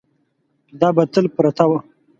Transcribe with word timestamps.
دا 0.79 0.89
به 0.95 1.03
تل 1.13 1.25
پرته 1.35 1.65
وه. 1.69 1.79